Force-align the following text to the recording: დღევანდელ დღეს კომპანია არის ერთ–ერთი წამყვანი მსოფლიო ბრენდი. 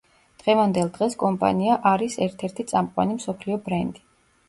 დღევანდელ 0.43 0.89
დღეს 0.95 1.17
კომპანია 1.25 1.77
არის 1.91 2.19
ერთ–ერთი 2.29 2.69
წამყვანი 2.75 3.23
მსოფლიო 3.23 3.65
ბრენდი. 3.71 4.09